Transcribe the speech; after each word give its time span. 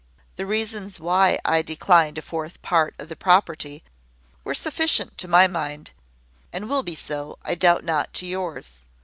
The 0.35 0.47
reasons 0.47 0.99
why 0.99 1.37
I 1.45 1.61
declined 1.61 2.17
a 2.17 2.23
fourth 2.23 2.59
part 2.63 2.95
of 2.97 3.07
the 3.07 3.15
property 3.15 3.83
were 4.43 4.55
sufficient 4.55 5.15
to 5.19 5.27
my 5.27 5.45
mind, 5.45 5.91
and 6.51 6.67
will 6.67 6.81
be 6.81 6.95
so, 6.95 7.37
I 7.43 7.53
doubt 7.53 7.83
not, 7.83 8.11
to 8.15 8.25
yours. 8.25 8.71